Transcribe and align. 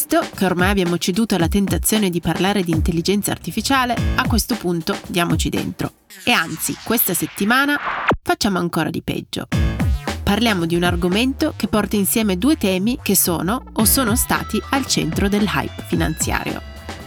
Visto 0.00 0.26
che 0.34 0.46
ormai 0.46 0.70
abbiamo 0.70 0.96
ceduto 0.96 1.34
alla 1.34 1.46
tentazione 1.46 2.08
di 2.08 2.22
parlare 2.22 2.62
di 2.62 2.70
intelligenza 2.70 3.32
artificiale, 3.32 3.94
a 4.14 4.26
questo 4.26 4.54
punto 4.54 4.98
diamoci 5.06 5.50
dentro. 5.50 5.92
E 6.24 6.30
anzi, 6.30 6.74
questa 6.82 7.12
settimana 7.12 7.78
facciamo 8.22 8.58
ancora 8.58 8.88
di 8.88 9.02
peggio. 9.02 9.48
Parliamo 10.22 10.64
di 10.64 10.74
un 10.74 10.84
argomento 10.84 11.52
che 11.54 11.68
porta 11.68 11.96
insieme 11.96 12.38
due 12.38 12.56
temi 12.56 12.98
che 13.02 13.14
sono 13.14 13.62
o 13.74 13.84
sono 13.84 14.16
stati 14.16 14.58
al 14.70 14.86
centro 14.86 15.28
del 15.28 15.44
hype 15.44 15.84
finanziario. 15.86 16.62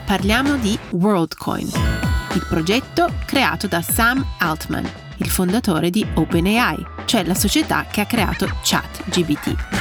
Parliamo 0.06 0.58
di 0.58 0.78
WorldCoin, 0.92 1.72
il 2.36 2.46
progetto 2.48 3.12
creato 3.26 3.66
da 3.66 3.82
Sam 3.82 4.24
Altman, 4.38 4.88
il 5.18 5.30
fondatore 5.30 5.90
di 5.90 6.06
OpenAI, 6.14 6.86
cioè 7.06 7.24
la 7.26 7.34
società 7.34 7.88
che 7.90 8.02
ha 8.02 8.06
creato 8.06 8.48
ChatGPT. 8.62 9.73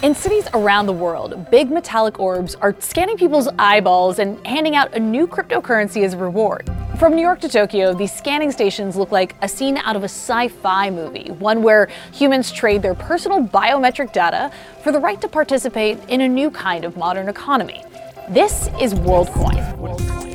In 0.00 0.14
cities 0.14 0.46
around 0.54 0.86
the 0.86 0.92
world, 0.92 1.50
big 1.50 1.72
metallic 1.72 2.20
orbs 2.20 2.54
are 2.54 2.72
scanning 2.78 3.16
people's 3.16 3.48
eyeballs 3.58 4.20
and 4.20 4.38
handing 4.46 4.76
out 4.76 4.94
a 4.94 5.00
new 5.00 5.26
cryptocurrency 5.26 6.04
as 6.04 6.14
a 6.14 6.16
reward. 6.16 6.70
From 7.00 7.16
New 7.16 7.20
York 7.20 7.40
to 7.40 7.48
Tokyo, 7.48 7.92
these 7.92 8.12
scanning 8.12 8.52
stations 8.52 8.94
look 8.94 9.10
like 9.10 9.34
a 9.42 9.48
scene 9.48 9.76
out 9.78 9.96
of 9.96 10.02
a 10.02 10.08
sci 10.08 10.46
fi 10.46 10.88
movie, 10.88 11.32
one 11.32 11.64
where 11.64 11.88
humans 12.12 12.52
trade 12.52 12.80
their 12.80 12.94
personal 12.94 13.42
biometric 13.42 14.12
data 14.12 14.52
for 14.84 14.92
the 14.92 15.00
right 15.00 15.20
to 15.20 15.26
participate 15.26 15.98
in 16.08 16.20
a 16.20 16.28
new 16.28 16.48
kind 16.48 16.84
of 16.84 16.96
modern 16.96 17.28
economy. 17.28 17.82
This 18.30 18.68
is 18.80 18.94
WorldCoin. 18.94 20.27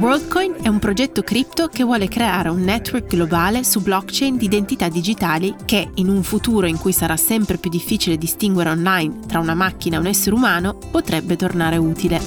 WorldCoin 0.00 0.54
è 0.62 0.68
un 0.68 0.78
progetto 0.78 1.22
cripto 1.22 1.68
che 1.68 1.84
vuole 1.84 2.08
creare 2.08 2.48
un 2.48 2.62
network 2.62 3.06
globale 3.06 3.62
su 3.62 3.82
blockchain 3.82 4.38
di 4.38 4.46
identità 4.46 4.88
digitali 4.88 5.54
che, 5.66 5.90
in 5.96 6.08
un 6.08 6.22
futuro 6.22 6.66
in 6.66 6.78
cui 6.78 6.92
sarà 6.92 7.18
sempre 7.18 7.58
più 7.58 7.68
difficile 7.68 8.16
distinguere 8.16 8.70
online 8.70 9.18
tra 9.26 9.40
una 9.40 9.52
macchina 9.52 9.96
e 9.96 9.98
un 9.98 10.06
essere 10.06 10.34
umano, 10.34 10.78
potrebbe 10.90 11.36
tornare 11.36 11.76
utile. 11.76 12.18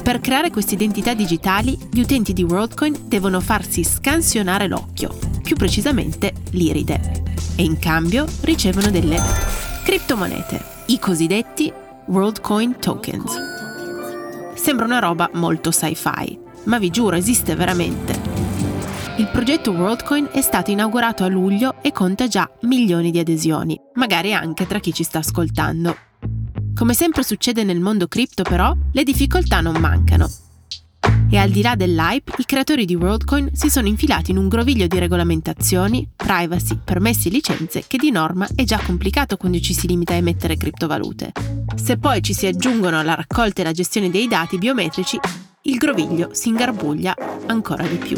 Per 0.00 0.20
creare 0.20 0.50
queste 0.50 0.74
identità 0.74 1.12
digitali, 1.12 1.76
gli 1.90 2.00
utenti 2.00 2.32
di 2.32 2.44
WorldCoin 2.44 3.08
devono 3.08 3.40
farsi 3.40 3.82
scansionare 3.82 4.68
l'occhio, 4.68 5.18
più 5.42 5.56
precisamente 5.56 6.34
l'iride, 6.52 7.24
e 7.56 7.64
in 7.64 7.80
cambio 7.80 8.26
ricevono 8.42 8.92
delle 8.92 9.20
criptomonete, 9.82 10.64
i 10.86 11.00
cosiddetti 11.00 11.72
WorldCoin 12.06 12.78
Tokens. 12.78 13.51
Sembra 14.62 14.84
una 14.84 15.00
roba 15.00 15.28
molto 15.32 15.72
sci-fi, 15.72 16.38
ma 16.66 16.78
vi 16.78 16.90
giuro 16.90 17.16
esiste 17.16 17.56
veramente. 17.56 18.12
Il 19.16 19.26
progetto 19.26 19.72
WorldCoin 19.72 20.28
è 20.30 20.40
stato 20.40 20.70
inaugurato 20.70 21.24
a 21.24 21.26
luglio 21.26 21.82
e 21.82 21.90
conta 21.90 22.28
già 22.28 22.48
milioni 22.60 23.10
di 23.10 23.18
adesioni, 23.18 23.76
magari 23.94 24.32
anche 24.32 24.68
tra 24.68 24.78
chi 24.78 24.94
ci 24.94 25.02
sta 25.02 25.18
ascoltando. 25.18 25.96
Come 26.76 26.94
sempre 26.94 27.24
succede 27.24 27.64
nel 27.64 27.80
mondo 27.80 28.06
cripto 28.06 28.44
però, 28.44 28.72
le 28.92 29.02
difficoltà 29.02 29.60
non 29.60 29.80
mancano 29.80 30.30
e 31.32 31.38
al 31.38 31.48
di 31.48 31.62
là 31.62 31.74
dell'hype, 31.74 32.34
i 32.36 32.44
creatori 32.44 32.84
di 32.84 32.94
WorldCoin 32.94 33.52
si 33.54 33.70
sono 33.70 33.88
infilati 33.88 34.32
in 34.32 34.36
un 34.36 34.48
groviglio 34.48 34.86
di 34.86 34.98
regolamentazioni, 34.98 36.06
privacy, 36.14 36.78
permessi 36.84 37.28
e 37.28 37.30
licenze 37.30 37.84
che 37.86 37.96
di 37.96 38.10
norma 38.10 38.46
è 38.54 38.64
già 38.64 38.78
complicato 38.78 39.38
quando 39.38 39.58
ci 39.58 39.72
si 39.72 39.86
limita 39.86 40.12
a 40.12 40.16
emettere 40.16 40.58
criptovalute. 40.58 41.32
Se 41.74 41.96
poi 41.96 42.22
ci 42.22 42.34
si 42.34 42.46
aggiungono 42.46 43.02
la 43.02 43.14
raccolta 43.14 43.60
e 43.60 43.64
la 43.64 43.72
gestione 43.72 44.10
dei 44.10 44.28
dati 44.28 44.58
biometrici, 44.58 45.18
il 45.62 45.76
groviglio 45.76 46.30
si 46.32 46.48
ingarbuglia 46.48 47.14
ancora 47.46 47.86
di 47.86 47.96
più. 47.96 48.16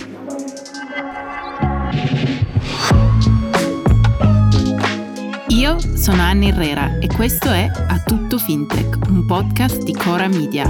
Io 5.49 5.79
sono 5.97 6.23
Anna 6.23 6.47
Herrera 6.47 6.99
e 6.99 7.07
questo 7.07 7.51
è 7.51 7.71
A 7.89 7.99
Tutto 8.05 8.39
Fintech, 8.39 8.99
un 9.09 9.25
podcast 9.25 9.83
di 9.83 9.95
Cora 9.95 10.27
Media. 10.29 10.69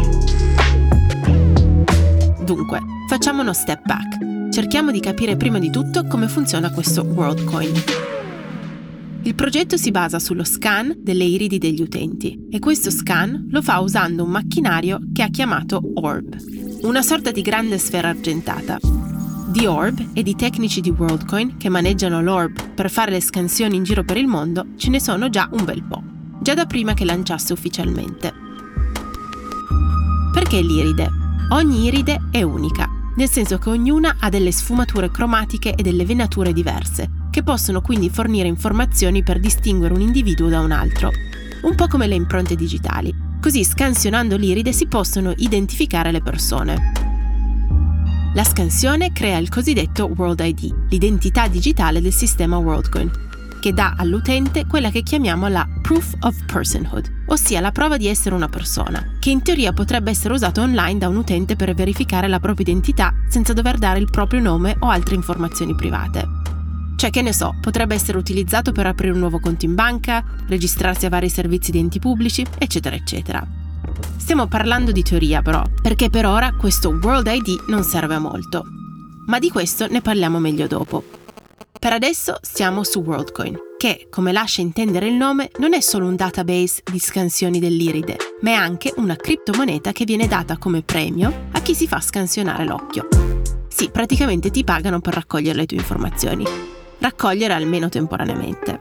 Dunque, 2.40 2.80
facciamo 3.08 3.40
uno 3.40 3.52
step 3.52 3.80
back. 3.84 4.50
Cerchiamo 4.52 4.90
di 4.90 5.00
capire 5.00 5.36
prima 5.36 5.58
di 5.58 5.70
tutto 5.70 6.06
come 6.06 6.28
funziona 6.28 6.70
questo 6.70 7.02
WorldCoin. 7.02 8.13
Il 9.24 9.34
progetto 9.34 9.78
si 9.78 9.90
basa 9.90 10.18
sullo 10.18 10.44
scan 10.44 10.96
delle 10.98 11.24
iridi 11.24 11.56
degli 11.56 11.80
utenti 11.80 12.46
e 12.50 12.58
questo 12.58 12.90
scan 12.90 13.48
lo 13.50 13.62
fa 13.62 13.80
usando 13.80 14.22
un 14.22 14.30
macchinario 14.30 15.00
che 15.14 15.22
ha 15.22 15.28
chiamato 15.28 15.80
Orb, 15.94 16.36
una 16.82 17.00
sorta 17.00 17.30
di 17.30 17.40
grande 17.40 17.78
sfera 17.78 18.10
argentata. 18.10 18.78
Di 19.48 19.64
Orb 19.64 20.10
e 20.12 20.22
di 20.22 20.34
tecnici 20.34 20.82
di 20.82 20.90
WorldCoin 20.90 21.56
che 21.56 21.70
maneggiano 21.70 22.20
l'Orb 22.20 22.74
per 22.74 22.90
fare 22.90 23.12
le 23.12 23.22
scansioni 23.22 23.76
in 23.76 23.84
giro 23.84 24.04
per 24.04 24.18
il 24.18 24.26
mondo 24.26 24.66
ce 24.76 24.90
ne 24.90 25.00
sono 25.00 25.30
già 25.30 25.48
un 25.52 25.64
bel 25.64 25.82
po', 25.82 26.02
già 26.42 26.52
da 26.52 26.66
prima 26.66 26.92
che 26.92 27.06
lanciasse 27.06 27.54
ufficialmente. 27.54 28.30
Perché 30.34 30.60
l'iride? 30.60 31.08
Ogni 31.48 31.86
iride 31.86 32.28
è 32.30 32.42
unica, 32.42 32.86
nel 33.16 33.30
senso 33.30 33.56
che 33.56 33.70
ognuna 33.70 34.16
ha 34.20 34.28
delle 34.28 34.52
sfumature 34.52 35.10
cromatiche 35.10 35.74
e 35.74 35.82
delle 35.82 36.04
venature 36.04 36.52
diverse, 36.52 37.13
che 37.34 37.42
possono 37.42 37.80
quindi 37.80 38.10
fornire 38.10 38.46
informazioni 38.46 39.24
per 39.24 39.40
distinguere 39.40 39.92
un 39.92 40.00
individuo 40.00 40.48
da 40.48 40.60
un 40.60 40.70
altro. 40.70 41.10
Un 41.62 41.74
po' 41.74 41.88
come 41.88 42.06
le 42.06 42.14
impronte 42.14 42.54
digitali. 42.54 43.12
Così 43.40 43.64
scansionando 43.64 44.36
l'iride 44.36 44.72
si 44.72 44.86
possono 44.86 45.32
identificare 45.38 46.12
le 46.12 46.22
persone. 46.22 46.92
La 48.34 48.44
scansione 48.44 49.12
crea 49.12 49.38
il 49.38 49.48
cosiddetto 49.48 50.12
World 50.14 50.38
ID, 50.44 50.90
l'identità 50.90 51.48
digitale 51.48 52.00
del 52.00 52.12
sistema 52.12 52.56
WorldCoin, 52.58 53.10
che 53.60 53.72
dà 53.72 53.94
all'utente 53.96 54.66
quella 54.66 54.90
che 54.90 55.02
chiamiamo 55.02 55.48
la 55.48 55.66
proof 55.82 56.14
of 56.20 56.36
personhood, 56.44 57.24
ossia 57.26 57.60
la 57.60 57.72
prova 57.72 57.96
di 57.96 58.06
essere 58.06 58.36
una 58.36 58.48
persona, 58.48 59.16
che 59.18 59.30
in 59.30 59.42
teoria 59.42 59.72
potrebbe 59.72 60.12
essere 60.12 60.34
usata 60.34 60.62
online 60.62 60.98
da 60.98 61.08
un 61.08 61.16
utente 61.16 61.56
per 61.56 61.74
verificare 61.74 62.28
la 62.28 62.38
propria 62.38 62.66
identità 62.68 63.12
senza 63.28 63.52
dover 63.52 63.76
dare 63.78 63.98
il 63.98 64.08
proprio 64.08 64.38
nome 64.38 64.76
o 64.78 64.88
altre 64.88 65.16
informazioni 65.16 65.74
private. 65.74 66.33
Cioè, 66.96 67.10
che 67.10 67.22
ne 67.22 67.32
so, 67.32 67.56
potrebbe 67.60 67.94
essere 67.94 68.18
utilizzato 68.18 68.72
per 68.72 68.86
aprire 68.86 69.12
un 69.12 69.18
nuovo 69.18 69.40
conto 69.40 69.64
in 69.64 69.74
banca, 69.74 70.24
registrarsi 70.46 71.06
a 71.06 71.10
vari 71.10 71.28
servizi 71.28 71.70
di 71.70 71.78
enti 71.78 71.98
pubblici, 71.98 72.46
eccetera, 72.58 72.96
eccetera. 72.96 73.46
Stiamo 74.16 74.46
parlando 74.46 74.92
di 74.92 75.02
teoria 75.02 75.42
però, 75.42 75.62
perché 75.82 76.08
per 76.08 76.26
ora 76.26 76.54
questo 76.54 76.88
World 76.90 77.26
ID 77.26 77.64
non 77.68 77.84
serve 77.84 78.14
a 78.14 78.18
molto. 78.18 78.64
Ma 79.26 79.38
di 79.38 79.50
questo 79.50 79.86
ne 79.86 80.00
parliamo 80.00 80.38
meglio 80.38 80.66
dopo. 80.66 81.04
Per 81.78 81.92
adesso 81.92 82.38
siamo 82.40 82.82
su 82.82 83.00
WorldCoin, 83.00 83.58
che, 83.76 84.06
come 84.08 84.32
lascia 84.32 84.62
intendere 84.62 85.06
il 85.08 85.14
nome, 85.14 85.50
non 85.58 85.74
è 85.74 85.80
solo 85.80 86.06
un 86.06 86.16
database 86.16 86.82
di 86.90 86.98
scansioni 86.98 87.58
dell'iride, 87.58 88.16
ma 88.40 88.50
è 88.50 88.54
anche 88.54 88.94
una 88.96 89.16
criptomoneta 89.16 89.92
che 89.92 90.06
viene 90.06 90.26
data 90.26 90.56
come 90.56 90.80
premio 90.80 91.48
a 91.52 91.60
chi 91.60 91.74
si 91.74 91.86
fa 91.86 92.00
scansionare 92.00 92.64
l'occhio. 92.64 93.06
Sì, 93.68 93.90
praticamente 93.90 94.50
ti 94.50 94.64
pagano 94.64 95.00
per 95.00 95.12
raccogliere 95.12 95.58
le 95.58 95.66
tue 95.66 95.76
informazioni. 95.76 96.44
Raccogliere 97.04 97.52
almeno 97.52 97.90
temporaneamente. 97.90 98.80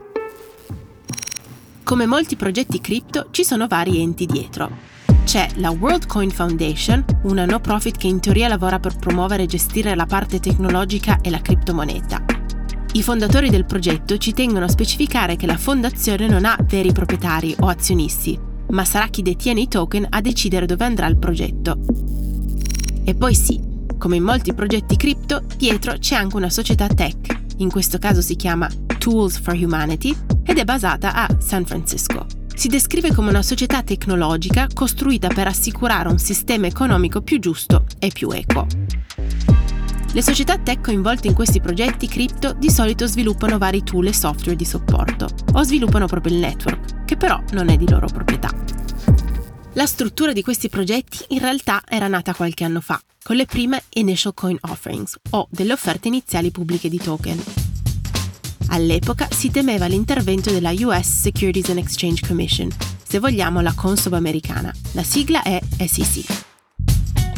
Come 1.82 2.06
molti 2.06 2.36
progetti 2.36 2.80
cripto, 2.80 3.26
ci 3.30 3.44
sono 3.44 3.66
vari 3.66 4.00
enti 4.00 4.24
dietro. 4.24 4.70
C'è 5.24 5.46
la 5.56 5.68
WorldCoin 5.68 6.30
Foundation, 6.30 7.04
una 7.24 7.44
no 7.44 7.60
profit 7.60 7.98
che 7.98 8.06
in 8.06 8.20
teoria 8.20 8.48
lavora 8.48 8.78
per 8.78 8.96
promuovere 8.96 9.42
e 9.42 9.46
gestire 9.46 9.94
la 9.94 10.06
parte 10.06 10.40
tecnologica 10.40 11.18
e 11.20 11.28
la 11.28 11.42
criptomoneta. 11.42 12.24
I 12.94 13.02
fondatori 13.02 13.50
del 13.50 13.66
progetto 13.66 14.16
ci 14.16 14.32
tengono 14.32 14.64
a 14.64 14.68
specificare 14.68 15.36
che 15.36 15.44
la 15.44 15.58
fondazione 15.58 16.26
non 16.26 16.46
ha 16.46 16.56
veri 16.62 16.92
proprietari 16.92 17.54
o 17.60 17.68
azionisti, 17.68 18.40
ma 18.70 18.86
sarà 18.86 19.08
chi 19.08 19.20
detiene 19.20 19.60
i 19.60 19.68
token 19.68 20.06
a 20.08 20.22
decidere 20.22 20.64
dove 20.64 20.86
andrà 20.86 21.08
il 21.08 21.18
progetto. 21.18 21.78
E 23.04 23.14
poi 23.14 23.34
sì, 23.34 23.60
come 23.98 24.16
in 24.16 24.22
molti 24.22 24.54
progetti 24.54 24.96
cripto, 24.96 25.42
dietro 25.58 25.98
c'è 25.98 26.14
anche 26.14 26.36
una 26.36 26.48
società 26.48 26.86
tech, 26.86 27.33
in 27.58 27.70
questo 27.70 27.98
caso 27.98 28.20
si 28.20 28.36
chiama 28.36 28.68
Tools 28.98 29.38
for 29.38 29.54
Humanity 29.54 30.16
ed 30.44 30.58
è 30.58 30.64
basata 30.64 31.14
a 31.14 31.28
San 31.38 31.64
Francisco. 31.64 32.26
Si 32.54 32.68
descrive 32.68 33.12
come 33.12 33.30
una 33.30 33.42
società 33.42 33.82
tecnologica 33.82 34.68
costruita 34.72 35.28
per 35.28 35.48
assicurare 35.48 36.08
un 36.08 36.18
sistema 36.18 36.66
economico 36.66 37.20
più 37.20 37.38
giusto 37.38 37.84
e 37.98 38.10
più 38.12 38.30
equo. 38.30 38.66
Le 40.12 40.22
società 40.22 40.56
tech 40.58 40.80
coinvolte 40.80 41.26
in 41.26 41.34
questi 41.34 41.60
progetti 41.60 42.06
cripto 42.06 42.52
di 42.52 42.70
solito 42.70 43.06
sviluppano 43.06 43.58
vari 43.58 43.82
tool 43.82 44.06
e 44.06 44.14
software 44.14 44.56
di 44.56 44.64
supporto 44.64 45.28
o 45.54 45.62
sviluppano 45.64 46.06
proprio 46.06 46.34
il 46.34 46.38
network, 46.38 47.04
che 47.04 47.16
però 47.16 47.42
non 47.50 47.68
è 47.68 47.76
di 47.76 47.88
loro 47.88 48.06
proprietà. 48.06 48.73
La 49.76 49.86
struttura 49.86 50.32
di 50.32 50.42
questi 50.42 50.68
progetti 50.68 51.24
in 51.30 51.40
realtà 51.40 51.82
era 51.88 52.06
nata 52.06 52.32
qualche 52.32 52.62
anno 52.62 52.80
fa, 52.80 53.00
con 53.24 53.34
le 53.34 53.44
prime 53.44 53.82
Initial 53.94 54.32
Coin 54.32 54.56
Offerings, 54.60 55.16
o 55.30 55.48
delle 55.50 55.72
offerte 55.72 56.06
iniziali 56.06 56.52
pubbliche 56.52 56.88
di 56.88 56.96
token. 56.96 57.42
All'epoca 58.68 59.26
si 59.32 59.50
temeva 59.50 59.86
l'intervento 59.86 60.52
della 60.52 60.70
US 60.70 61.22
Securities 61.22 61.70
and 61.70 61.78
Exchange 61.78 62.24
Commission, 62.24 62.68
se 63.02 63.18
vogliamo 63.18 63.60
la 63.62 63.72
Consob 63.72 64.12
americana. 64.12 64.72
La 64.92 65.02
sigla 65.02 65.42
è 65.42 65.60
SEC. 65.84 66.42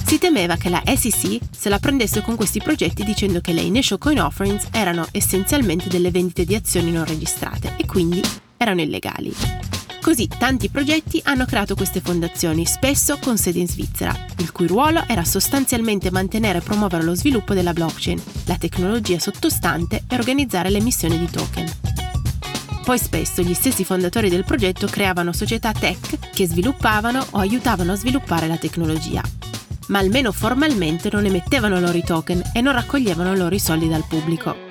Si 0.05 0.19
temeva 0.19 0.57
che 0.57 0.69
la 0.69 0.83
SEC 0.85 1.41
se 1.51 1.71
la 1.71 1.79
prendesse 1.79 2.21
con 2.21 2.37
questi 2.37 2.61
progetti 2.61 3.03
dicendo 3.03 3.41
che 3.41 3.55
le 3.55 3.63
initial 3.63 3.99
coin 3.99 4.21
offerings 4.21 4.69
erano 4.73 5.07
essenzialmente 5.11 5.89
delle 5.89 6.11
vendite 6.11 6.45
di 6.45 6.55
azioni 6.55 6.93
non 6.93 7.07
registrate 7.07 7.77
e 7.79 7.87
quindi 7.87 8.21
erano 8.59 8.83
illegali. 8.83 9.76
Così 10.07 10.29
tanti 10.29 10.69
progetti 10.69 11.21
hanno 11.25 11.47
creato 11.47 11.75
queste 11.75 12.01
fondazioni, 12.01 12.65
spesso 12.65 13.19
con 13.21 13.37
sede 13.37 13.59
in 13.59 13.67
Svizzera, 13.67 14.15
il 14.39 14.53
cui 14.53 14.69
ruolo 14.69 15.03
era 15.09 15.25
sostanzialmente 15.25 16.13
mantenere 16.13 16.59
e 16.59 16.61
promuovere 16.61 17.03
lo 17.03 17.17
sviluppo 17.17 17.55
della 17.55 17.73
blockchain, 17.73 18.23
la 18.45 18.57
tecnologia 18.57 19.19
sottostante 19.19 20.05
e 20.09 20.15
organizzare 20.15 20.71
l'emissione 20.71 21.19
di 21.19 21.29
token. 21.29 21.69
Poi 22.85 22.99
spesso 23.01 23.43
gli 23.43 23.53
stessi 23.53 23.83
fondatori 23.83 24.29
del 24.29 24.45
progetto 24.45 24.87
creavano 24.87 25.33
società 25.33 25.73
tech 25.73 26.31
che 26.31 26.47
sviluppavano 26.47 27.27
o 27.31 27.39
aiutavano 27.39 27.91
a 27.91 27.97
sviluppare 27.97 28.47
la 28.47 28.59
tecnologia, 28.59 29.21
ma 29.89 29.99
almeno 29.99 30.31
formalmente 30.31 31.09
non 31.11 31.25
emettevano 31.25 31.81
loro 31.81 31.99
i 31.99 32.05
token 32.05 32.53
e 32.55 32.61
non 32.61 32.75
raccoglievano 32.75 33.35
loro 33.35 33.57
i 33.57 33.59
soldi 33.59 33.89
dal 33.89 34.05
pubblico. 34.07 34.66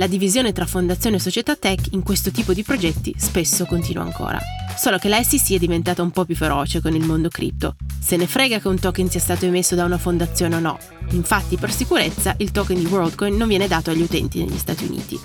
La 0.00 0.06
divisione 0.06 0.52
tra 0.52 0.64
fondazione 0.64 1.16
e 1.16 1.20
società 1.20 1.56
tech 1.56 1.88
in 1.90 2.02
questo 2.02 2.30
tipo 2.30 2.54
di 2.54 2.62
progetti 2.62 3.14
spesso 3.18 3.66
continua 3.66 4.02
ancora. 4.02 4.38
Solo 4.74 4.96
che 4.96 5.10
la 5.10 5.22
SEC 5.22 5.56
è 5.56 5.58
diventata 5.58 6.00
un 6.00 6.10
po' 6.10 6.24
più 6.24 6.34
feroce 6.34 6.80
con 6.80 6.94
il 6.94 7.04
mondo 7.04 7.28
cripto. 7.28 7.76
Se 8.00 8.16
ne 8.16 8.26
frega 8.26 8.60
che 8.60 8.68
un 8.68 8.80
token 8.80 9.10
sia 9.10 9.20
stato 9.20 9.44
emesso 9.44 9.74
da 9.74 9.84
una 9.84 9.98
fondazione 9.98 10.56
o 10.56 10.58
no. 10.58 10.78
Infatti, 11.10 11.58
per 11.58 11.70
sicurezza, 11.70 12.34
il 12.38 12.50
token 12.50 12.78
di 12.78 12.86
WorldCoin 12.86 13.36
non 13.36 13.46
viene 13.46 13.68
dato 13.68 13.90
agli 13.90 14.00
utenti 14.00 14.42
negli 14.42 14.56
Stati 14.56 14.86
Uniti. 14.86 15.20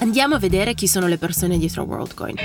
Andiamo 0.00 0.34
a 0.34 0.40
vedere 0.40 0.74
chi 0.74 0.88
sono 0.88 1.06
le 1.06 1.16
persone 1.16 1.58
dietro 1.58 1.82
a 1.82 1.84
WorldCoin 1.84 2.36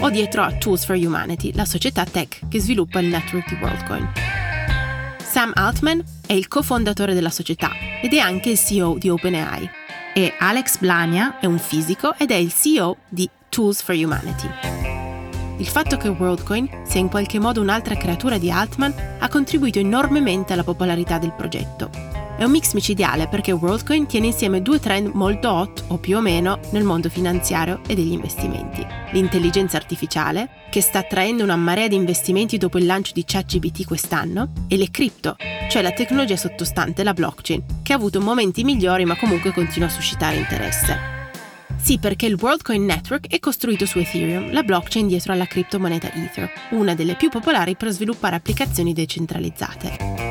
o 0.00 0.10
dietro 0.10 0.42
a 0.42 0.50
Tools 0.54 0.84
for 0.84 0.96
Humanity, 0.96 1.52
la 1.54 1.64
società 1.64 2.04
tech 2.04 2.48
che 2.48 2.58
sviluppa 2.58 2.98
il 2.98 3.06
network 3.06 3.48
di 3.48 3.58
WorldCoin. 3.62 4.23
Sam 5.34 5.50
Altman 5.52 6.00
è 6.28 6.32
il 6.32 6.46
cofondatore 6.46 7.12
della 7.12 7.28
società 7.28 7.72
ed 8.00 8.12
è 8.12 8.18
anche 8.18 8.50
il 8.50 8.56
CEO 8.56 8.96
di 8.96 9.08
OpenAI. 9.08 9.68
E 10.14 10.32
Alex 10.38 10.78
Blania 10.78 11.40
è 11.40 11.46
un 11.46 11.58
fisico 11.58 12.14
ed 12.16 12.30
è 12.30 12.36
il 12.36 12.54
CEO 12.54 12.98
di 13.08 13.28
Tools 13.48 13.82
for 13.82 13.96
Humanity. 13.96 14.48
Il 15.58 15.66
fatto 15.66 15.96
che 15.96 16.06
WorldCoin 16.06 16.82
sia 16.86 17.00
in 17.00 17.08
qualche 17.08 17.40
modo 17.40 17.60
un'altra 17.60 17.96
creatura 17.96 18.38
di 18.38 18.48
Altman 18.48 18.94
ha 19.18 19.28
contribuito 19.28 19.80
enormemente 19.80 20.52
alla 20.52 20.62
popolarità 20.62 21.18
del 21.18 21.32
progetto 21.32 21.90
è 22.36 22.42
un 22.42 22.50
mix 22.50 22.72
micidiale 22.72 23.28
perché 23.28 23.52
WorldCoin 23.52 24.06
tiene 24.06 24.26
insieme 24.26 24.60
due 24.60 24.80
trend 24.80 25.10
molto 25.14 25.52
hot, 25.52 25.84
o 25.88 25.98
più 25.98 26.16
o 26.16 26.20
meno, 26.20 26.58
nel 26.70 26.82
mondo 26.82 27.08
finanziario 27.08 27.80
e 27.86 27.94
degli 27.94 28.12
investimenti. 28.12 28.84
L'intelligenza 29.12 29.76
artificiale, 29.76 30.48
che 30.70 30.80
sta 30.80 30.98
attraendo 30.98 31.44
una 31.44 31.56
marea 31.56 31.86
di 31.86 31.94
investimenti 31.94 32.58
dopo 32.58 32.78
il 32.78 32.86
lancio 32.86 33.12
di 33.14 33.24
ChatGPT 33.24 33.86
quest'anno, 33.86 34.50
e 34.66 34.76
le 34.76 34.90
cripto, 34.90 35.36
cioè 35.70 35.82
la 35.82 35.92
tecnologia 35.92 36.36
sottostante, 36.36 37.04
la 37.04 37.14
blockchain, 37.14 37.62
che 37.82 37.92
ha 37.92 37.96
avuto 37.96 38.20
momenti 38.20 38.64
migliori 38.64 39.04
ma 39.04 39.16
comunque 39.16 39.52
continua 39.52 39.86
a 39.86 39.92
suscitare 39.92 40.36
interesse. 40.36 41.12
Sì, 41.76 41.98
perché 41.98 42.26
il 42.26 42.38
WorldCoin 42.40 42.84
Network 42.84 43.28
è 43.28 43.38
costruito 43.38 43.86
su 43.86 43.98
Ethereum, 43.98 44.52
la 44.52 44.62
blockchain 44.62 45.06
dietro 45.06 45.32
alla 45.32 45.46
criptomoneta 45.46 46.12
Ether, 46.12 46.50
una 46.70 46.94
delle 46.94 47.14
più 47.14 47.28
popolari 47.28 47.76
per 47.76 47.90
sviluppare 47.90 48.36
applicazioni 48.36 48.92
decentralizzate 48.92 50.23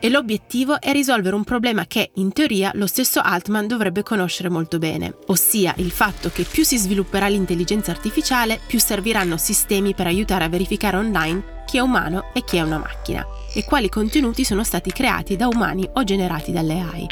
e 0.00 0.08
l'obiettivo 0.08 0.80
è 0.80 0.92
risolvere 0.92 1.34
un 1.34 1.44
problema 1.44 1.86
che, 1.86 2.10
in 2.14 2.32
teoria, 2.32 2.70
lo 2.74 2.86
stesso 2.86 3.20
Altman 3.20 3.66
dovrebbe 3.66 4.02
conoscere 4.02 4.48
molto 4.48 4.78
bene, 4.78 5.14
ossia 5.26 5.74
il 5.78 5.90
fatto 5.90 6.30
che 6.30 6.44
più 6.44 6.64
si 6.64 6.78
svilupperà 6.78 7.28
l'intelligenza 7.28 7.90
artificiale, 7.90 8.60
più 8.66 8.78
serviranno 8.78 9.36
sistemi 9.36 9.94
per 9.94 10.06
aiutare 10.06 10.44
a 10.44 10.48
verificare 10.48 10.96
online 10.96 11.56
chi 11.66 11.76
è 11.76 11.80
umano 11.80 12.30
e 12.32 12.44
chi 12.44 12.56
è 12.56 12.62
una 12.62 12.78
macchina, 12.78 13.26
e 13.54 13.64
quali 13.64 13.88
contenuti 13.88 14.44
sono 14.44 14.64
stati 14.64 14.90
creati 14.90 15.36
da 15.36 15.48
umani 15.48 15.88
o 15.94 16.04
generati 16.04 16.52
dalle 16.52 16.80
AI. 16.80 17.06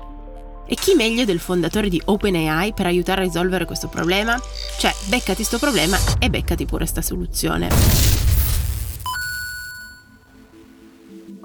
E 0.68 0.74
chi 0.74 0.94
meglio 0.94 1.24
del 1.24 1.38
fondatore 1.38 1.88
di 1.88 2.00
OpenAI 2.04 2.72
per 2.72 2.86
aiutare 2.86 3.20
a 3.20 3.24
risolvere 3.24 3.64
questo 3.64 3.88
problema? 3.88 4.36
Cioè, 4.78 4.92
beccati 5.06 5.44
sto 5.44 5.58
problema 5.58 5.96
e 6.18 6.28
beccati 6.28 6.64
pure 6.64 6.86
sta 6.86 7.02
soluzione. 7.02 8.25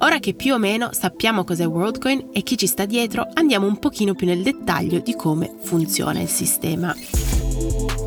Ora 0.03 0.17
che 0.17 0.33
più 0.33 0.55
o 0.55 0.57
meno 0.57 0.89
sappiamo 0.93 1.43
cos'è 1.43 1.65
WorldCoin 1.65 2.29
e 2.33 2.41
chi 2.41 2.57
ci 2.57 2.65
sta 2.65 2.85
dietro, 2.85 3.27
andiamo 3.33 3.67
un 3.67 3.77
pochino 3.77 4.15
più 4.15 4.25
nel 4.25 4.41
dettaglio 4.41 4.99
di 4.99 5.15
come 5.15 5.53
funziona 5.61 6.19
il 6.19 6.27
sistema. 6.27 6.95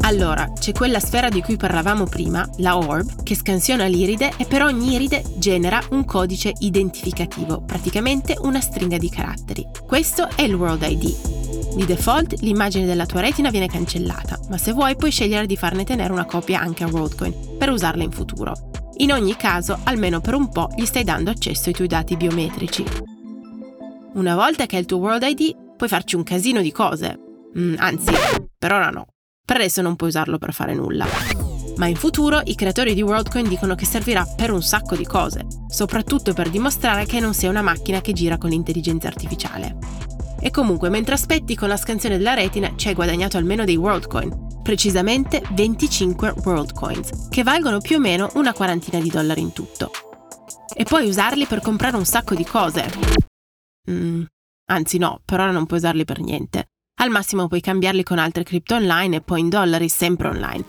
Allora, 0.01 0.53
c'è 0.59 0.73
quella 0.73 0.99
sfera 0.99 1.29
di 1.29 1.41
cui 1.41 1.57
parlavamo 1.57 2.05
prima, 2.05 2.47
la 2.57 2.77
orb, 2.77 3.23
che 3.23 3.37
scansiona 3.37 3.87
l'iride 3.87 4.33
e 4.37 4.45
per 4.45 4.63
ogni 4.63 4.95
iride 4.95 5.23
genera 5.37 5.81
un 5.91 6.05
codice 6.05 6.53
identificativo, 6.59 7.63
praticamente 7.63 8.37
una 8.41 8.61
stringa 8.61 8.99
di 8.99 9.09
caratteri. 9.09 9.65
Questo 9.87 10.29
è 10.35 10.43
il 10.43 10.55
World 10.55 10.83
ID. 10.83 11.77
Di 11.77 11.87
default 11.87 12.41
l'immagine 12.41 12.87
della 12.87 13.07
tua 13.07 13.21
retina 13.21 13.51
viene 13.51 13.69
cancellata, 13.69 14.39
ma 14.49 14.59
se 14.59 14.73
vuoi 14.73 14.97
puoi 14.97 15.13
scegliere 15.13 15.47
di 15.47 15.57
farne 15.57 15.85
tenere 15.85 16.13
una 16.13 16.25
copia 16.25 16.61
anche 16.61 16.83
a 16.83 16.89
WorldCoin 16.89 17.57
per 17.57 17.71
usarla 17.71 18.03
in 18.03 18.11
futuro. 18.11 18.74
In 18.99 19.13
ogni 19.13 19.35
caso, 19.35 19.79
almeno 19.85 20.21
per 20.21 20.35
un 20.35 20.49
po', 20.49 20.71
gli 20.77 20.85
stai 20.85 21.03
dando 21.03 21.31
accesso 21.31 21.69
ai 21.69 21.75
tuoi 21.75 21.89
dati 21.89 22.17
biometrici. 22.17 22.85
Una 24.15 24.37
volta 24.37 24.67
che 24.67 24.77
hai 24.77 24.83
il 24.83 24.87
tuo 24.87 24.99
World 24.99 25.23
ID, 25.23 25.77
puoi 25.77 25.89
farci 25.89 26.15
un 26.15 26.23
casino 26.23 26.61
di 26.61 26.71
cose. 26.71 27.19
Mm, 27.59 27.75
anzi, 27.79 28.13
per 28.57 28.73
ora 28.73 28.91
no. 28.91 29.07
Per 29.45 29.57
adesso 29.57 29.83
non 29.83 29.97
puoi 29.97 30.11
usarlo 30.11 30.39
per 30.39 30.53
fare 30.53 30.75
nulla. 30.75 31.07
Ma 31.77 31.87
in 31.87 31.97
futuro 31.97 32.41
i 32.45 32.55
creatori 32.55 32.95
di 32.95 33.03
WorldCoin 33.03 33.49
dicono 33.49 33.75
che 33.75 33.85
servirà 33.85 34.25
per 34.25 34.53
un 34.53 34.63
sacco 34.63 34.95
di 34.95 35.05
cose, 35.05 35.45
soprattutto 35.67 36.33
per 36.33 36.49
dimostrare 36.49 37.05
che 37.05 37.19
non 37.19 37.35
sei 37.35 37.49
una 37.49 37.63
macchina 37.63 38.01
che 38.01 38.13
gira 38.13 38.39
con 38.39 38.51
l'intelligenza 38.51 39.09
artificiale. 39.09 39.77
E 40.47 40.51
comunque, 40.51 40.91
mentre 40.91 41.15
aspetti 41.15 41.57
con 41.57 41.69
la 41.69 41.79
scansione 41.79 42.19
della 42.19 42.35
retina, 42.35 42.75
ci 42.77 42.89
hai 42.89 42.95
guadagnato 42.95 43.39
almeno 43.39 43.65
dei 43.65 43.77
WorldCoin, 43.77 44.61
precisamente 44.63 45.43
25 45.53 46.35
World 46.45 46.75
Coins, 46.75 47.29
che 47.31 47.43
valgono 47.43 47.81
più 47.81 47.97
o 47.97 47.99
meno 47.99 48.31
una 48.35 48.53
quarantina 48.53 49.01
di 49.01 49.09
dollari 49.09 49.41
in 49.41 49.55
tutto. 49.55 49.91
E 50.77 50.85
puoi 50.85 51.09
usarli 51.09 51.47
per 51.47 51.63
comprare 51.63 51.97
un 51.97 52.05
sacco 52.05 52.35
di 52.35 52.45
cose. 52.45 52.85
Mm, 53.91 54.25
anzi 54.67 54.99
no, 54.99 55.23
per 55.25 55.41
ora 55.41 55.51
non 55.51 55.65
puoi 55.65 55.79
usarli 55.79 56.05
per 56.05 56.21
niente. 56.21 56.73
Al 57.01 57.09
massimo 57.09 57.49
puoi 57.49 57.63
cambiarli 57.63 58.03
con 58.03 58.19
altre 58.19 58.43
cripto 58.43 58.75
online 58.75 59.17
e 59.17 59.21
poi 59.23 59.41
in 59.41 59.49
dollari 59.49 59.89
sempre 59.89 60.29
online. 60.29 60.65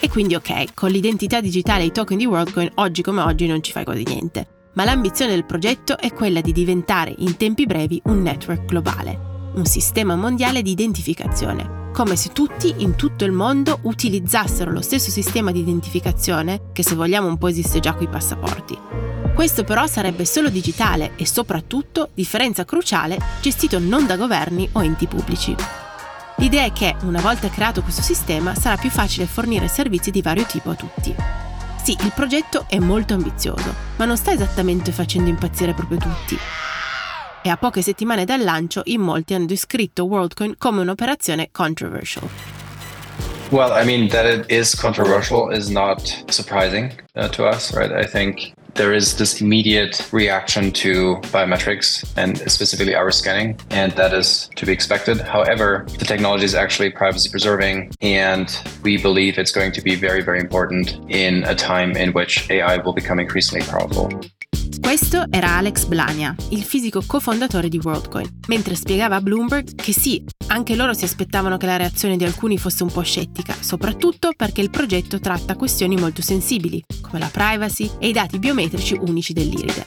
E 0.00 0.08
quindi 0.10 0.34
ok, 0.34 0.74
con 0.74 0.90
l'identità 0.90 1.40
digitale 1.40 1.84
e 1.84 1.86
i 1.86 1.92
token 1.92 2.18
di 2.18 2.26
WorldCoin 2.26 2.72
oggi 2.74 3.00
come 3.00 3.22
oggi 3.22 3.46
non 3.46 3.62
ci 3.62 3.72
fai 3.72 3.84
quasi 3.84 4.02
niente. 4.02 4.59
Ma 4.72 4.84
l'ambizione 4.84 5.32
del 5.32 5.44
progetto 5.44 5.98
è 5.98 6.12
quella 6.12 6.40
di 6.40 6.52
diventare 6.52 7.12
in 7.18 7.36
tempi 7.36 7.66
brevi 7.66 8.00
un 8.04 8.22
network 8.22 8.66
globale, 8.66 9.50
un 9.54 9.64
sistema 9.64 10.14
mondiale 10.14 10.62
di 10.62 10.70
identificazione, 10.70 11.90
come 11.92 12.14
se 12.14 12.30
tutti 12.30 12.72
in 12.78 12.94
tutto 12.94 13.24
il 13.24 13.32
mondo 13.32 13.80
utilizzassero 13.82 14.70
lo 14.70 14.80
stesso 14.80 15.10
sistema 15.10 15.50
di 15.50 15.58
identificazione 15.58 16.70
che 16.72 16.84
se 16.84 16.94
vogliamo 16.94 17.26
un 17.26 17.36
po' 17.36 17.48
esiste 17.48 17.80
già 17.80 17.94
con 17.94 18.04
i 18.04 18.08
passaporti. 18.08 18.78
Questo 19.34 19.64
però 19.64 19.88
sarebbe 19.88 20.24
solo 20.24 20.50
digitale 20.50 21.12
e 21.16 21.26
soprattutto, 21.26 22.10
differenza 22.14 22.64
cruciale, 22.64 23.18
gestito 23.40 23.80
non 23.80 24.06
da 24.06 24.16
governi 24.16 24.68
o 24.72 24.84
enti 24.84 25.06
pubblici. 25.06 25.54
L'idea 26.36 26.64
è 26.64 26.72
che, 26.72 26.94
una 27.02 27.20
volta 27.20 27.48
creato 27.48 27.82
questo 27.82 28.02
sistema, 28.02 28.54
sarà 28.54 28.76
più 28.76 28.88
facile 28.88 29.26
fornire 29.26 29.66
servizi 29.66 30.10
di 30.10 30.22
vario 30.22 30.44
tipo 30.46 30.70
a 30.70 30.74
tutti. 30.74 31.14
Sì, 31.90 31.96
il 32.04 32.12
progetto 32.14 32.66
è 32.68 32.78
molto 32.78 33.14
ambizioso, 33.14 33.74
ma 33.96 34.04
non 34.04 34.16
sta 34.16 34.30
esattamente 34.30 34.92
facendo 34.92 35.28
impazzire 35.28 35.74
proprio 35.74 35.98
tutti 35.98 36.38
e 37.42 37.48
a 37.48 37.56
poche 37.56 37.82
settimane 37.82 38.24
dal 38.24 38.44
lancio 38.44 38.82
in 38.84 39.00
molti 39.00 39.34
hanno 39.34 39.46
descritto 39.46 40.04
WorldCoin 40.04 40.54
come 40.56 40.82
un'operazione 40.82 41.48
controversial. 41.50 42.28
Well, 43.50 43.72
I 43.72 43.84
mean, 43.84 44.08
that 44.10 44.24
it 44.24 44.48
is 44.48 44.72
controversial 44.72 45.52
is 45.52 45.68
not 45.68 46.00
surprising 46.28 46.92
uh, 47.16 47.28
to 47.30 47.48
us, 47.48 47.74
right? 47.74 47.90
I 47.90 48.08
think 48.08 48.52
there 48.74 48.92
is 48.92 49.16
this 49.16 49.40
immediate 49.40 50.08
reaction 50.12 50.72
to 50.72 51.16
biometrics 51.32 52.04
and 52.16 52.38
specifically 52.50 52.94
iris 52.94 53.18
scanning, 53.18 53.58
and 53.70 53.92
that 53.92 54.12
is 54.12 54.50
to 54.56 54.66
be 54.66 54.72
expected. 54.72 55.20
However, 55.20 55.86
the 55.98 56.04
technology 56.04 56.44
is 56.44 56.54
actually 56.54 56.90
privacy 56.90 57.30
preserving, 57.30 57.92
and 58.00 58.48
we 58.82 58.96
believe 58.96 59.38
it's 59.38 59.52
going 59.52 59.72
to 59.72 59.82
be 59.82 59.94
very, 59.94 60.22
very 60.22 60.40
important 60.40 60.98
in 61.08 61.44
a 61.44 61.54
time 61.54 61.96
in 61.96 62.12
which 62.12 62.48
AI 62.50 62.76
will 62.78 62.92
become 62.92 63.18
increasingly 63.18 63.64
powerful. 63.66 64.08
Questo 64.80 65.24
era 65.30 65.56
Alex 65.56 65.84
Blania, 65.84 66.34
il 66.50 66.62
fisico 66.62 67.02
cofondatore 67.06 67.68
di 67.68 67.78
WorldCoin, 67.78 68.40
mentre 68.48 68.74
spiegava 68.74 69.16
a 69.16 69.20
Bloomberg 69.20 69.74
che 69.74 69.92
sì, 69.92 70.24
anche 70.50 70.74
loro 70.76 70.92
si 70.94 71.04
aspettavano 71.04 71.56
che 71.56 71.66
la 71.66 71.76
reazione 71.76 72.16
di 72.16 72.24
alcuni 72.24 72.58
fosse 72.58 72.82
un 72.82 72.90
po' 72.90 73.02
scettica, 73.02 73.54
soprattutto 73.58 74.32
perché 74.36 74.60
il 74.60 74.70
progetto 74.70 75.20
tratta 75.20 75.56
questioni 75.56 75.96
molto 75.96 76.22
sensibili, 76.22 76.84
come 77.00 77.18
la 77.18 77.30
privacy 77.30 77.90
e 77.98 78.08
i 78.08 78.12
dati 78.12 78.38
biometrici 78.38 78.98
unici 79.00 79.32
dell'iride. 79.32 79.84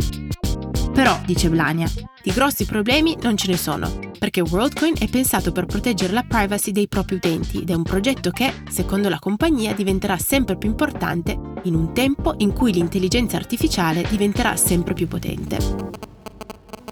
Però, 0.94 1.20
dice 1.26 1.50
Blania, 1.50 1.90
di 2.24 2.32
grossi 2.32 2.66
problemi 2.66 3.18
non 3.22 3.36
ce 3.36 3.50
ne 3.50 3.58
sono, 3.58 3.92
perché 4.18 4.42
WorldCoin 4.42 4.96
è 5.00 5.10
pensato 5.10 5.52
per 5.52 5.66
proteggere 5.66 6.14
la 6.14 6.24
privacy 6.24 6.72
dei 6.72 6.88
propri 6.88 7.16
utenti 7.16 7.62
ed 7.62 7.70
è 7.70 7.74
un 7.74 7.84
progetto 7.84 8.30
che, 8.30 8.54
secondo 8.70 9.10
la 9.10 9.20
compagnia, 9.20 9.74
diventerà 9.74 10.18
sempre 10.18 10.58
più 10.58 10.70
importante 10.70 11.38
in 11.64 11.76
un 11.76 11.94
tempo 11.94 12.36
in 12.38 12.54
cui 12.54 12.72
l'intelligenza 12.72 13.38
artificiale 13.38 14.06
diventerà 14.08 14.56
sempre 14.56 14.94
più 14.94 15.08
potente. 15.08 15.93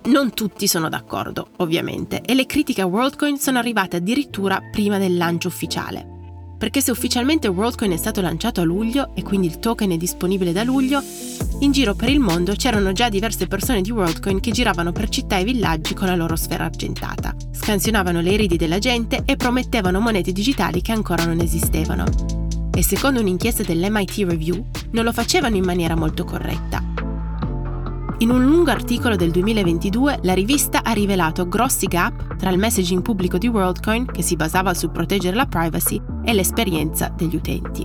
Non 0.03 0.33
tutti 0.33 0.67
sono 0.67 0.89
d'accordo, 0.89 1.49
ovviamente, 1.57 2.21
e 2.21 2.33
le 2.33 2.47
critiche 2.47 2.81
a 2.81 2.87
WorldCoin 2.87 3.37
sono 3.37 3.59
arrivate 3.59 3.97
addirittura 3.97 4.59
prima 4.71 4.97
del 4.97 5.15
lancio 5.15 5.47
ufficiale. 5.47 6.07
Perché 6.57 6.81
se 6.81 6.89
ufficialmente 6.89 7.47
WorldCoin 7.47 7.91
è 7.91 7.97
stato 7.97 8.19
lanciato 8.19 8.61
a 8.61 8.63
luglio 8.63 9.11
e 9.13 9.21
quindi 9.21 9.45
il 9.45 9.59
token 9.59 9.91
è 9.91 9.97
disponibile 9.97 10.53
da 10.53 10.63
luglio, 10.63 11.03
in 11.59 11.71
giro 11.71 11.93
per 11.93 12.09
il 12.09 12.19
mondo 12.19 12.53
c'erano 12.53 12.93
già 12.93 13.09
diverse 13.09 13.45
persone 13.45 13.81
di 13.81 13.91
WorldCoin 13.91 14.39
che 14.39 14.49
giravano 14.49 14.91
per 14.91 15.07
città 15.07 15.37
e 15.37 15.43
villaggi 15.43 15.93
con 15.93 16.07
la 16.07 16.15
loro 16.15 16.35
sfera 16.35 16.65
argentata, 16.65 17.35
scansionavano 17.51 18.21
le 18.21 18.31
eridi 18.31 18.57
della 18.57 18.79
gente 18.79 19.21
e 19.23 19.35
promettevano 19.35 19.99
monete 19.99 20.31
digitali 20.31 20.81
che 20.81 20.93
ancora 20.93 21.25
non 21.25 21.39
esistevano. 21.41 22.05
E 22.73 22.83
secondo 22.83 23.19
un'inchiesta 23.19 23.61
dell'MIT 23.61 24.25
Review, 24.27 24.65
non 24.91 25.03
lo 25.03 25.13
facevano 25.13 25.57
in 25.57 25.63
maniera 25.63 25.95
molto 25.95 26.23
corretta. 26.23 26.80
In 28.21 28.29
un 28.29 28.45
lungo 28.45 28.69
articolo 28.69 29.15
del 29.15 29.31
2022, 29.31 30.19
la 30.21 30.35
rivista 30.35 30.83
ha 30.83 30.91
rivelato 30.91 31.47
grossi 31.47 31.87
gap 31.87 32.35
tra 32.37 32.51
il 32.51 32.59
messaging 32.59 33.01
pubblico 33.01 33.39
di 33.39 33.47
WorldCoin, 33.47 34.05
che 34.05 34.21
si 34.21 34.35
basava 34.35 34.75
sul 34.75 34.91
proteggere 34.91 35.35
la 35.35 35.47
privacy, 35.47 35.99
e 36.23 36.31
l'esperienza 36.31 37.11
degli 37.17 37.35
utenti. 37.35 37.83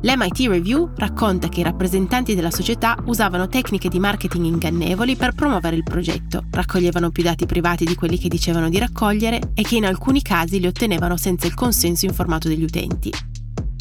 L'MIT 0.00 0.48
Review 0.48 0.90
racconta 0.96 1.46
che 1.46 1.60
i 1.60 1.62
rappresentanti 1.62 2.34
della 2.34 2.50
società 2.50 2.96
usavano 3.04 3.46
tecniche 3.46 3.88
di 3.88 4.00
marketing 4.00 4.46
ingannevoli 4.46 5.14
per 5.14 5.34
promuovere 5.34 5.76
il 5.76 5.84
progetto, 5.84 6.46
raccoglievano 6.50 7.10
più 7.10 7.22
dati 7.22 7.46
privati 7.46 7.84
di 7.84 7.94
quelli 7.94 8.18
che 8.18 8.26
dicevano 8.26 8.68
di 8.68 8.78
raccogliere 8.80 9.52
e 9.54 9.62
che 9.62 9.76
in 9.76 9.86
alcuni 9.86 10.20
casi 10.20 10.58
li 10.58 10.66
ottenevano 10.66 11.16
senza 11.16 11.46
il 11.46 11.54
consenso 11.54 12.06
informato 12.06 12.48
degli 12.48 12.64
utenti. 12.64 13.12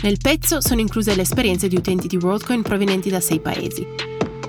Nel 0.03 0.17
pezzo 0.21 0.61
sono 0.61 0.81
incluse 0.81 1.15
le 1.15 1.23
esperienze 1.23 1.67
di 1.67 1.77
utenti 1.77 2.07
di 2.07 2.17
WorldCoin 2.17 2.61
provenienti 2.61 3.09
da 3.09 3.19
sei 3.19 3.39
paesi, 3.39 3.85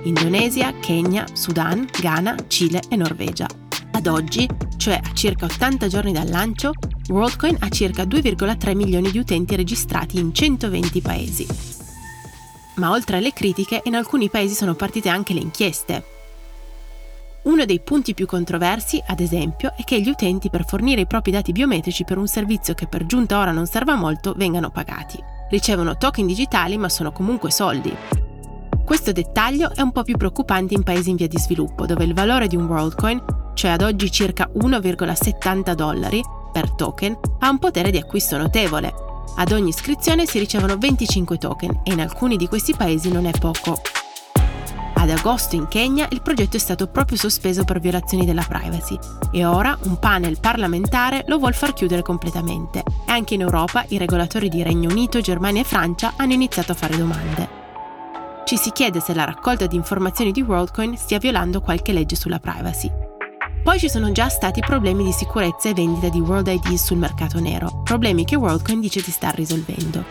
Indonesia, 0.04 0.72
Kenya, 0.80 1.24
Sudan, 1.32 1.88
Ghana, 1.98 2.36
Cile 2.46 2.82
e 2.90 2.96
Norvegia. 2.96 3.46
Ad 3.92 4.06
oggi, 4.06 4.46
cioè 4.76 5.00
a 5.02 5.14
circa 5.14 5.46
80 5.46 5.86
giorni 5.88 6.12
dal 6.12 6.28
lancio, 6.28 6.72
WorldCoin 7.08 7.56
ha 7.60 7.68
circa 7.70 8.04
2,3 8.04 8.74
milioni 8.74 9.10
di 9.10 9.18
utenti 9.18 9.56
registrati 9.56 10.18
in 10.18 10.34
120 10.34 11.00
paesi. 11.00 11.46
Ma 12.74 12.90
oltre 12.90 13.16
alle 13.16 13.32
critiche, 13.32 13.80
in 13.84 13.94
alcuni 13.94 14.28
paesi 14.28 14.54
sono 14.54 14.74
partite 14.74 15.08
anche 15.08 15.32
le 15.32 15.40
inchieste. 15.40 16.04
Uno 17.44 17.64
dei 17.64 17.80
punti 17.80 18.12
più 18.12 18.26
controversi, 18.26 19.02
ad 19.06 19.20
esempio, 19.20 19.72
è 19.76 19.84
che 19.84 20.00
gli 20.00 20.08
utenti 20.08 20.50
per 20.50 20.66
fornire 20.66 21.02
i 21.02 21.06
propri 21.06 21.30
dati 21.30 21.52
biometrici 21.52 22.04
per 22.04 22.18
un 22.18 22.26
servizio 22.26 22.74
che 22.74 22.86
per 22.86 23.06
giunta 23.06 23.38
ora 23.38 23.52
non 23.52 23.66
serva 23.66 23.94
molto 23.94 24.34
vengano 24.36 24.70
pagati. 24.70 25.18
Ricevono 25.48 25.96
token 25.96 26.26
digitali 26.26 26.76
ma 26.76 26.88
sono 26.88 27.12
comunque 27.12 27.50
soldi, 27.50 27.94
questo 28.84 29.12
dettaglio 29.12 29.74
è 29.74 29.80
un 29.80 29.92
po' 29.92 30.02
più 30.02 30.16
preoccupante 30.16 30.74
in 30.74 30.82
paesi 30.82 31.10
in 31.10 31.16
via 31.16 31.26
di 31.26 31.38
sviluppo, 31.38 31.86
dove 31.86 32.04
il 32.04 32.14
valore 32.14 32.46
di 32.46 32.56
un 32.56 32.66
WorldCoin, 32.66 33.24
cioè 33.54 33.70
ad 33.70 33.82
oggi 33.82 34.10
circa 34.10 34.50
1,70 34.54 35.72
dollari 35.72 36.22
per 36.52 36.70
token, 36.70 37.18
ha 37.40 37.48
un 37.48 37.58
potere 37.58 37.90
di 37.90 37.96
acquisto 37.96 38.36
notevole. 38.36 38.92
Ad 39.36 39.52
ogni 39.52 39.70
iscrizione 39.70 40.26
si 40.26 40.38
ricevono 40.38 40.76
25 40.76 41.38
token 41.38 41.80
e 41.82 41.92
in 41.92 42.00
alcuni 42.00 42.36
di 42.36 42.46
questi 42.46 42.74
paesi 42.74 43.10
non 43.10 43.26
è 43.26 43.32
poco. 43.32 43.80
Ad 44.96 45.10
agosto 45.10 45.56
in 45.56 45.66
Kenya 45.66 46.06
il 46.10 46.22
progetto 46.22 46.56
è 46.56 46.60
stato 46.60 46.86
proprio 46.86 47.18
sospeso 47.18 47.64
per 47.64 47.80
violazioni 47.80 48.24
della 48.24 48.44
privacy 48.46 48.98
e 49.32 49.44
ora 49.44 49.76
un 49.82 49.98
panel 49.98 50.38
parlamentare 50.40 51.24
lo 51.26 51.38
vuol 51.38 51.54
far 51.54 51.74
chiudere 51.74 52.02
completamente 52.02 52.78
e 53.06 53.12
anche 53.12 53.34
in 53.34 53.40
Europa 53.40 53.84
i 53.88 53.98
regolatori 53.98 54.48
di 54.48 54.62
Regno 54.62 54.88
Unito, 54.90 55.20
Germania 55.20 55.62
e 55.62 55.64
Francia 55.64 56.14
hanno 56.16 56.32
iniziato 56.32 56.72
a 56.72 56.76
fare 56.76 56.96
domande 56.96 57.63
ci 58.44 58.58
si 58.58 58.70
chiede 58.72 59.00
se 59.00 59.14
la 59.14 59.24
raccolta 59.24 59.66
di 59.66 59.74
informazioni 59.74 60.30
di 60.30 60.42
WorldCoin 60.42 60.96
stia 60.96 61.18
violando 61.18 61.60
qualche 61.60 61.92
legge 61.92 62.14
sulla 62.14 62.38
privacy. 62.38 62.90
Poi 63.62 63.78
ci 63.78 63.88
sono 63.88 64.12
già 64.12 64.28
stati 64.28 64.60
problemi 64.60 65.02
di 65.02 65.12
sicurezza 65.12 65.70
e 65.70 65.72
vendita 65.72 66.10
di 66.10 66.20
World 66.20 66.48
ID 66.48 66.74
sul 66.74 66.98
mercato 66.98 67.40
nero, 67.40 67.80
problemi 67.82 68.24
che 68.24 68.36
WorldCoin 68.36 68.80
dice 68.80 69.00
di 69.00 69.10
star 69.10 69.34
risolvendo. 69.34 70.04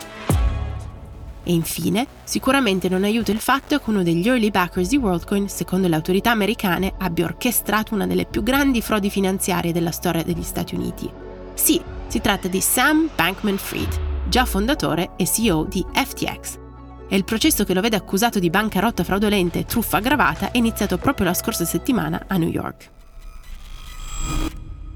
E 1.46 1.52
infine, 1.52 2.06
sicuramente 2.24 2.88
non 2.88 3.04
aiuta 3.04 3.30
il 3.30 3.38
fatto 3.38 3.78
che 3.78 3.90
uno 3.90 4.02
degli 4.02 4.26
early 4.26 4.50
backers 4.50 4.88
di 4.88 4.96
WorldCoin, 4.96 5.48
secondo 5.48 5.86
le 5.86 5.94
autorità 5.94 6.32
americane, 6.32 6.94
abbia 6.98 7.26
orchestrato 7.26 7.94
una 7.94 8.08
delle 8.08 8.24
più 8.24 8.42
grandi 8.42 8.80
frodi 8.80 9.10
finanziarie 9.10 9.72
della 9.72 9.92
storia 9.92 10.24
degli 10.24 10.42
Stati 10.42 10.74
Uniti. 10.74 11.08
Sì, 11.54 11.80
si 12.08 12.20
tratta 12.20 12.48
di 12.48 12.60
Sam 12.60 13.08
Bankman 13.14 13.58
Fried, 13.58 14.00
già 14.28 14.44
fondatore 14.44 15.10
e 15.16 15.26
CEO 15.26 15.64
di 15.64 15.84
FTX, 15.92 16.62
e 17.08 17.16
il 17.16 17.24
processo 17.24 17.64
che 17.64 17.74
lo 17.74 17.80
vede 17.80 17.96
accusato 17.96 18.38
di 18.38 18.50
bancarotta 18.50 19.04
fraudolenta 19.04 19.58
e 19.58 19.64
truffa 19.64 19.98
aggravata 19.98 20.50
è 20.50 20.56
iniziato 20.58 20.98
proprio 20.98 21.26
la 21.26 21.34
scorsa 21.34 21.64
settimana 21.64 22.24
a 22.26 22.36
New 22.36 22.48
York. 22.48 22.90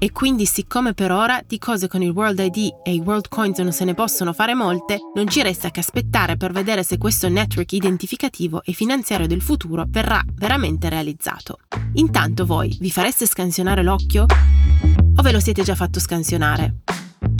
E 0.01 0.13
quindi, 0.13 0.45
siccome 0.45 0.93
per 0.93 1.11
ora 1.11 1.41
di 1.45 1.57
cose 1.57 1.89
con 1.89 2.01
il 2.01 2.11
World 2.11 2.39
ID 2.39 2.69
e 2.83 2.93
i 2.93 2.99
World 2.99 3.27
Coins 3.27 3.59
non 3.59 3.73
se 3.73 3.83
ne 3.83 3.93
possono 3.93 4.31
fare 4.31 4.53
molte, 4.53 4.97
non 5.13 5.27
ci 5.27 5.43
resta 5.43 5.71
che 5.71 5.81
aspettare 5.81 6.37
per 6.37 6.53
vedere 6.53 6.83
se 6.83 6.97
questo 6.97 7.27
network 7.27 7.73
identificativo 7.73 8.63
e 8.63 8.71
finanziario 8.71 9.27
del 9.27 9.41
futuro 9.41 9.83
verrà 9.85 10.23
veramente 10.35 10.87
realizzato. 10.87 11.59
Intanto 11.95 12.45
voi 12.45 12.77
vi 12.79 12.91
fareste 12.91 13.25
scansionare 13.25 13.83
l'occhio? 13.83 14.25
O 15.17 15.21
ve 15.21 15.31
lo 15.33 15.41
siete 15.41 15.63
già 15.63 15.75
fatto 15.75 15.99
scansionare? 15.99 16.75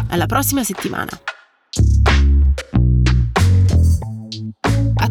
Alla 0.09 0.25
prossima 0.25 0.61
settimana! 0.61 1.38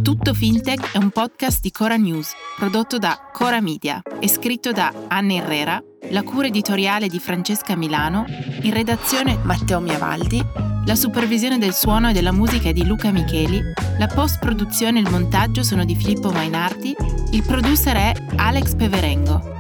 Tutto 0.08 0.32
Fintech 0.32 0.92
è 0.92 0.96
un 0.96 1.10
podcast 1.10 1.60
di 1.60 1.70
Cora 1.70 1.96
News, 1.96 2.32
prodotto 2.56 2.96
da 2.98 3.28
Cora 3.32 3.60
Media 3.60 4.00
e 4.18 4.26
scritto 4.26 4.72
da 4.72 4.92
Anna 5.06 5.34
Herrera, 5.34 5.82
la 6.10 6.22
cura 6.22 6.46
editoriale 6.46 7.08
di 7.08 7.18
Francesca 7.18 7.76
Milano, 7.76 8.24
in 8.62 8.72
redazione 8.72 9.38
Matteo 9.42 9.80
Miavaldi, 9.80 10.42
la 10.86 10.94
supervisione 10.94 11.58
del 11.58 11.74
suono 11.74 12.08
e 12.08 12.12
della 12.14 12.32
musica 12.32 12.70
è 12.70 12.72
di 12.72 12.86
Luca 12.86 13.10
Micheli, 13.10 13.60
la 13.98 14.06
post-produzione 14.06 14.98
e 14.98 15.02
il 15.02 15.10
montaggio 15.10 15.62
sono 15.62 15.84
di 15.84 15.94
Filippo 15.94 16.30
Mainardi, 16.30 16.96
il 17.32 17.42
producer 17.42 17.96
è 17.96 18.12
Alex 18.36 18.74
Peverengo. 18.76 19.58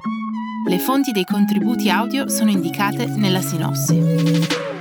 Le 0.66 0.78
fonti 0.78 1.12
dei 1.12 1.24
contributi 1.24 1.90
audio 1.90 2.28
sono 2.30 2.50
indicate 2.50 3.06
nella 3.06 3.42
sinossi. 3.42 4.77